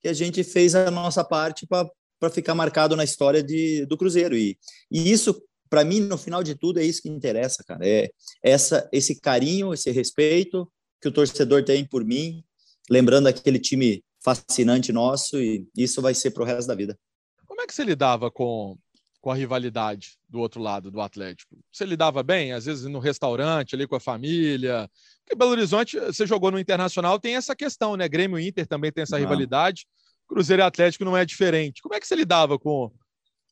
[0.00, 4.36] que a gente fez a nossa parte para ficar marcado na história de, do Cruzeiro.
[4.36, 4.58] E,
[4.90, 7.86] e isso, para mim, no final de tudo, é isso que interessa, cara.
[7.86, 8.10] É
[8.42, 10.70] essa, esse carinho, esse respeito
[11.02, 12.44] que o torcedor tem por mim,
[12.88, 16.96] lembrando aquele time fascinante nosso, e isso vai ser para o resto da vida.
[17.44, 18.78] Como é que você lidava com
[19.20, 21.56] com a rivalidade do outro lado do Atlético?
[21.70, 24.90] Você lidava bem, às vezes no restaurante, ali com a família?
[25.20, 28.08] Porque Belo Horizonte, você jogou no Internacional, tem essa questão, né?
[28.08, 29.20] Grêmio e Inter também tem essa não.
[29.20, 29.86] rivalidade.
[30.26, 31.80] Cruzeiro e Atlético não é diferente.
[31.80, 32.90] Como é que você lidava com,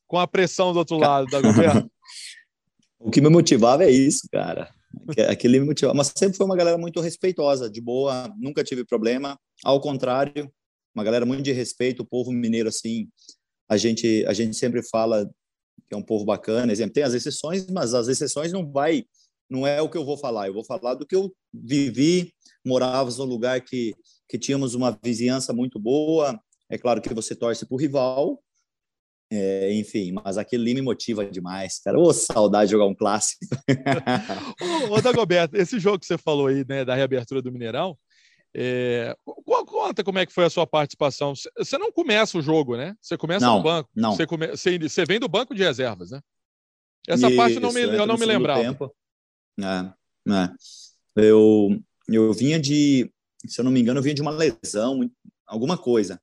[0.07, 1.89] com a pressão do outro lado da governo?
[2.99, 4.69] o que me motivava é isso, cara.
[5.29, 5.95] Aquele me motivava.
[5.95, 9.37] Mas sempre foi uma galera muito respeitosa, de boa, nunca tive problema.
[9.63, 10.51] Ao contrário,
[10.95, 13.07] uma galera muito de respeito, o povo mineiro, assim,
[13.69, 15.29] a gente, a gente sempre fala
[15.87, 19.03] que é um povo bacana, exemplo, tem as exceções, mas as exceções não vai,
[19.49, 22.33] não é o que eu vou falar, eu vou falar do que eu vivi,
[22.65, 23.93] morávamos num lugar que,
[24.27, 28.41] que tínhamos uma vizinhança muito boa, é claro que você torce para o rival,
[29.31, 31.97] é, enfim, mas aquele me motiva demais, cara.
[31.97, 33.45] Ô, saudade de jogar um clássico.
[34.89, 37.97] ô, ô Dagoberto, esse jogo que você falou aí, né, da reabertura do Mineirão,
[38.53, 39.15] é,
[39.45, 41.33] conta como é que foi a sua participação.
[41.57, 42.93] Você não começa o jogo, né?
[43.01, 43.89] Você começa não, no banco.
[43.95, 44.13] Não.
[44.13, 46.19] Você, come, você, você, vem do banco de reservas, né?
[47.07, 48.61] Essa Isso, parte não me, eu não me lembrava.
[48.61, 48.93] Tempo.
[49.61, 50.49] É, é.
[51.15, 53.09] Eu, eu vinha de,
[53.45, 55.09] se eu não me engano, eu vinha de uma lesão,
[55.47, 56.21] alguma coisa.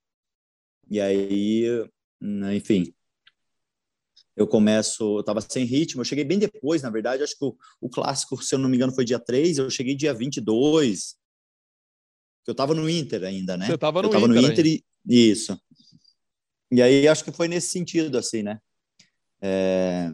[0.90, 1.64] E aí,
[2.21, 2.92] né, enfim,
[4.38, 7.57] eu começo, eu estava sem ritmo, eu cheguei bem depois, na verdade, acho que o,
[7.81, 11.16] o, clássico, se eu não me engano, foi dia 3, eu cheguei dia 22,
[12.46, 13.66] eu estava no Inter ainda, né?
[13.66, 14.85] Você estava no, eu tava Inter, no Inter e...
[15.07, 15.61] Isso.
[16.70, 18.61] E aí acho que foi nesse sentido, assim, né?
[19.40, 20.12] É...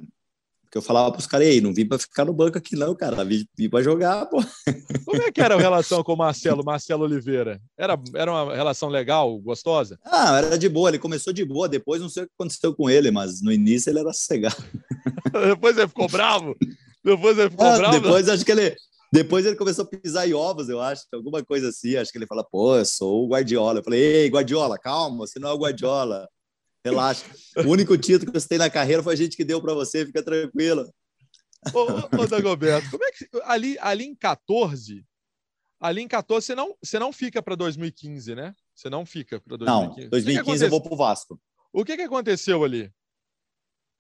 [0.62, 2.96] Porque eu falava para os caras, ei, não vim para ficar no banco aqui não,
[2.96, 4.38] cara, vim, vim para jogar, pô.
[5.16, 7.60] Como é que era a relação com o Marcelo, Marcelo Oliveira?
[7.78, 9.98] Era, era uma relação legal, gostosa?
[10.04, 12.88] Ah, era de boa, ele começou de boa, depois não sei o que aconteceu com
[12.88, 14.56] ele, mas no início ele era cegado.
[15.48, 16.56] depois ele ficou bravo?
[17.04, 18.00] Depois ele ficou ah, bravo?
[18.00, 18.76] Depois acho que ele,
[19.14, 21.94] depois ele começou a pisar em ovos, eu acho, alguma coisa assim.
[21.94, 23.78] Acho que ele fala, pô, eu sou o Guardiola.
[23.78, 26.28] Eu falei, ei, Guardiola, calma, você não é o Guardiola.
[26.84, 27.24] Relaxa.
[27.64, 30.04] O único título que você tem na carreira foi a gente que deu para você,
[30.04, 30.84] fica tranquilo.
[31.72, 35.04] Ô, ô Dagoberto, como é que ali, ali em 14,
[35.80, 38.54] ali em 14 você não, você não fica para 2015, né?
[38.74, 40.00] Você não fica para 2015.
[40.02, 41.40] Não, 2015 que que eu vou para o Vasco.
[41.72, 42.92] O que, que aconteceu ali?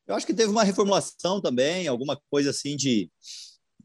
[0.06, 3.10] Eu acho que teve uma reformulação também, alguma coisa assim de,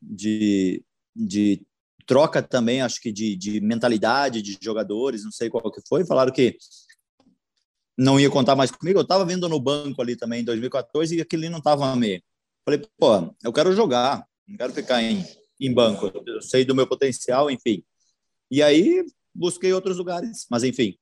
[0.02, 0.84] de
[1.16, 1.66] de
[2.06, 6.32] troca também, acho que de, de mentalidade de jogadores, não sei qual que foi, falaram
[6.32, 6.58] que
[7.98, 8.98] não ia contar mais comigo.
[8.98, 12.24] Eu estava vindo no banco ali também em 2014 e aquele não estava me.
[12.70, 15.26] Falei, pô, eu quero jogar, não quero ficar em,
[15.60, 16.12] em banco.
[16.24, 17.84] Eu sei do meu potencial, enfim.
[18.52, 19.04] E aí
[19.34, 20.96] busquei outros lugares, mas enfim,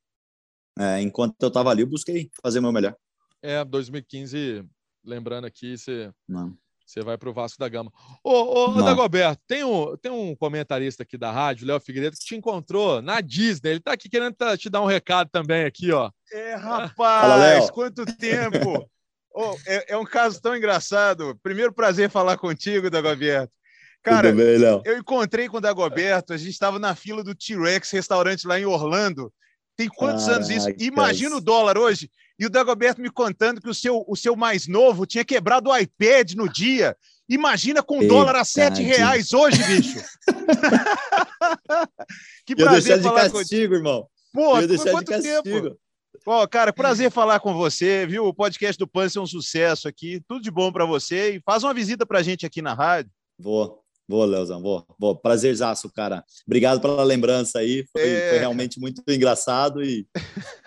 [0.80, 2.95] é, enquanto eu estava ali, eu busquei fazer o meu melhor.
[3.41, 4.63] É, 2015,
[5.03, 6.58] lembrando aqui, você não.
[6.86, 7.91] Você vai para o Vasco da Gama.
[8.23, 12.23] Ô, ô, ô Dagoberto, tem um, tem um comentarista aqui da rádio, Léo Figueiredo, que
[12.23, 13.71] te encontrou na Disney.
[13.71, 16.10] Ele está aqui querendo te dar um recado também aqui, ó.
[16.32, 18.89] É, rapaz, Fala, quanto tempo!
[19.38, 21.38] Oh, é, é, um caso tão engraçado.
[21.43, 23.56] Primeiro prazer falar contigo, Dagoberto.
[24.04, 28.47] Cara, bem, eu encontrei com o Dagoberto, a gente estava na fila do T-Rex, restaurante
[28.47, 29.32] lá em Orlando.
[29.76, 30.69] Tem quantos ah, anos isso?
[30.80, 32.10] Imagina o dólar hoje.
[32.39, 35.78] E o Dagoberto me contando que o seu, o seu mais novo tinha quebrado o
[35.78, 36.95] iPad no dia.
[37.30, 40.00] Imagina com Eita, dólar a sete reais hoje, bicho.
[42.45, 43.76] que prazer eu falar de castigo, com...
[43.76, 44.08] irmão.
[44.34, 45.43] Pô, eu deixar de castigo.
[45.43, 45.80] Tempo?
[46.28, 48.26] Pô, cara, prazer falar com você, viu?
[48.26, 50.22] O podcast do Pan é um sucesso aqui.
[50.28, 53.10] Tudo de bom para você e faz uma visita para a gente aqui na rádio.
[53.40, 55.16] Vou, vou, Leozão, vou, vou.
[55.16, 56.26] Prazerzaço, cara.
[56.46, 57.86] Obrigado pela lembrança aí.
[57.94, 58.30] Foi, é...
[58.32, 60.06] foi realmente muito engraçado e,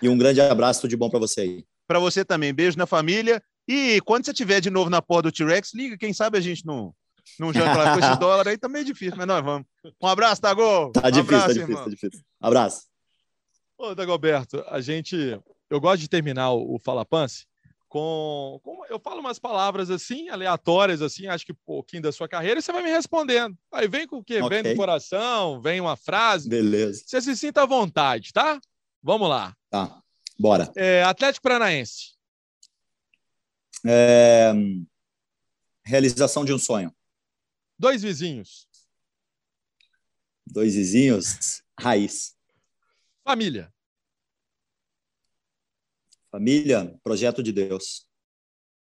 [0.01, 1.65] e um grande abraço, tudo de bom para você aí.
[1.87, 2.51] Para você também.
[2.51, 3.39] Beijo na família.
[3.67, 6.65] E quando você tiver de novo na porta do T-Rex, liga, quem sabe a gente
[6.65, 6.91] não,
[7.39, 9.67] não janta lá com esse dólar aí, também tá é difícil, mas nós vamos.
[10.01, 10.89] Um abraço, Tago!
[10.91, 11.83] Tá um difícil, abraço, tá difícil, irmão.
[11.83, 12.25] tá difícil.
[12.41, 12.90] Abraço.
[13.81, 15.15] Ô, Dagoberto, a gente.
[15.67, 17.47] Eu gosto de terminar o Fala Pance
[17.89, 22.27] com, com, eu falo umas palavras assim, aleatórias, assim, acho que um pouquinho da sua
[22.27, 23.57] carreira, e você vai me respondendo.
[23.71, 24.39] Aí vem com o quê?
[24.41, 24.61] Okay.
[24.61, 26.47] Vem do coração, vem uma frase.
[26.47, 27.03] Beleza.
[27.05, 28.61] Você se sinta à vontade, tá?
[29.01, 29.57] Vamos lá.
[29.69, 29.99] Tá,
[30.39, 30.71] bora.
[30.75, 32.13] É, Atlético Paranaense.
[33.83, 34.53] É...
[35.83, 36.95] Realização de um sonho.
[37.79, 38.67] Dois vizinhos.
[40.45, 41.63] Dois vizinhos.
[41.77, 42.39] Raiz.
[43.31, 43.73] Família.
[46.29, 48.05] Família, projeto de Deus.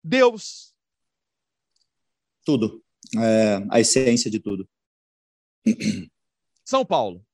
[0.03, 0.75] Deus.
[2.43, 2.83] Tudo.
[3.17, 4.67] É, a essência de tudo.
[6.65, 7.25] São Paulo.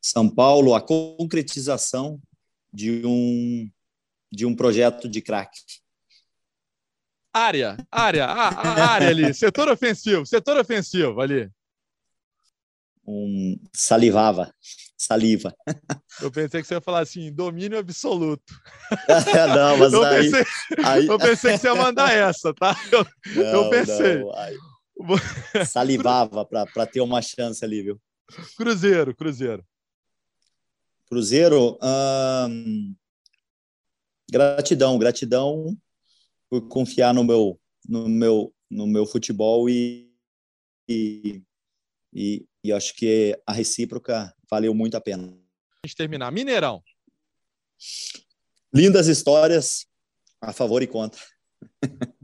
[0.00, 2.22] São Paulo, a concretização
[2.72, 3.68] de um
[4.30, 5.50] de um projeto de crack.
[7.32, 11.50] Área, área, a, a área ali, setor ofensivo, setor ofensivo ali.
[13.04, 14.54] Um salivava,
[15.02, 15.54] saliva.
[16.20, 18.54] Eu pensei que você ia falar assim, domínio absoluto.
[19.54, 20.44] não, mas eu aí, pensei,
[20.84, 21.06] aí...
[21.06, 22.76] Eu pensei que você ia mandar essa, tá?
[22.90, 24.18] Eu, não, eu pensei.
[24.18, 24.56] Não, aí...
[25.66, 28.00] Salivava para ter uma chance ali, viu?
[28.56, 29.64] Cruzeiro, Cruzeiro.
[31.06, 31.78] Cruzeiro,
[32.48, 32.94] hum...
[34.30, 35.76] gratidão, gratidão
[36.48, 40.10] por confiar no meu, no meu, no meu futebol e,
[40.88, 41.42] e,
[42.14, 45.32] e, e acho que a recíproca valeu muito a pena.
[45.82, 46.30] A gente terminar.
[46.30, 46.84] Mineirão.
[48.70, 49.86] Lindas histórias
[50.42, 51.18] a favor e contra.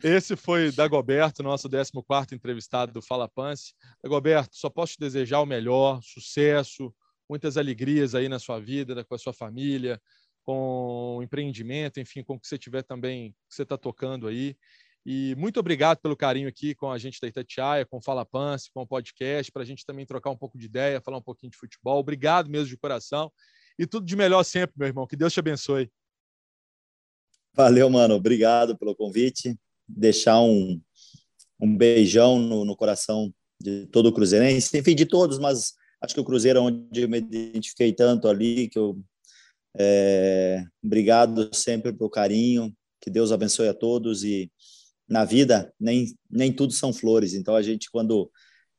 [0.00, 3.74] Esse foi Dagoberto, nosso 14 entrevistado do Fala Pance.
[4.00, 6.94] Dagoberto, só posso te desejar o melhor, sucesso,
[7.28, 10.00] muitas alegrias aí na sua vida, com a sua família,
[10.44, 14.56] com o empreendimento, enfim, com o que você tiver também, que você está tocando aí.
[15.06, 18.70] E muito obrigado pelo carinho aqui com a gente da Itatiaia, com o Fala Pance,
[18.72, 21.50] com o podcast, para a gente também trocar um pouco de ideia, falar um pouquinho
[21.50, 21.98] de futebol.
[21.98, 23.32] Obrigado mesmo de coração.
[23.78, 25.06] E tudo de melhor sempre, meu irmão.
[25.06, 25.90] Que Deus te abençoe.
[27.54, 28.14] Valeu, mano.
[28.14, 29.56] Obrigado pelo convite.
[29.88, 30.80] Deixar um,
[31.60, 36.20] um beijão no, no coração de todo o Cruzeirense, enfim, de todos, mas acho que
[36.20, 39.00] o Cruzeiro é onde eu me identifiquei tanto ali, que eu
[39.76, 44.50] é, obrigado sempre pelo carinho, que Deus abençoe a todos e
[45.08, 48.30] na vida nem, nem tudo são flores, então a gente quando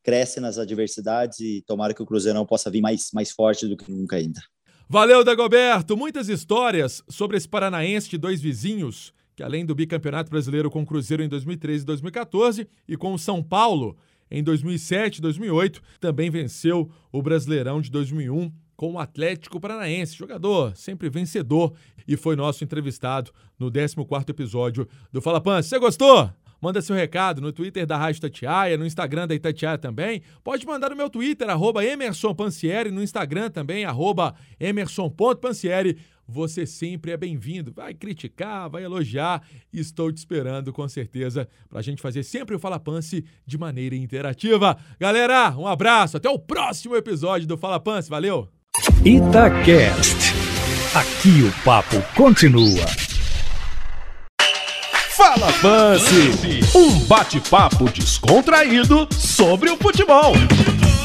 [0.03, 3.91] cresce nas adversidades e tomara que o Cruzeirão possa vir mais, mais forte do que
[3.91, 4.41] nunca ainda.
[4.87, 5.95] Valeu, Dagoberto!
[5.95, 10.85] Muitas histórias sobre esse paranaense de dois vizinhos, que além do bicampeonato brasileiro com o
[10.85, 13.97] Cruzeiro em 2013 e 2014 e com o São Paulo
[14.31, 20.73] em 2007 e 2008, também venceu o Brasileirão de 2001 com o Atlético Paranaense, jogador
[20.73, 21.73] sempre vencedor,
[22.07, 25.61] e foi nosso entrevistado no 14º episódio do Fala Pan.
[25.61, 26.31] Você gostou?
[26.61, 30.21] Manda seu recado no Twitter da Rádio Tatiaia, no Instagram da Itatiaia também.
[30.41, 31.81] Pode mandar no meu Twitter, arroba
[32.89, 34.33] no Instagram também, arroba.
[36.25, 37.73] Você sempre é bem-vindo.
[37.73, 39.45] Vai criticar, vai elogiar.
[39.73, 43.95] Estou te esperando, com certeza, para a gente fazer sempre o Fala Pance de maneira
[43.95, 44.77] interativa.
[44.97, 46.15] Galera, um abraço.
[46.15, 48.09] Até o próximo episódio do Fala Pance.
[48.09, 48.58] Valeu!
[49.03, 50.33] Itacast.
[50.93, 52.85] Aqui o papo continua.
[55.17, 60.33] Fala Pance, um bate-papo descontraído sobre o futebol.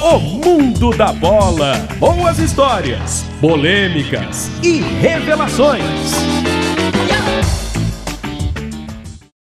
[0.01, 6.54] O mundo da bola, boas histórias, polêmicas e revelações.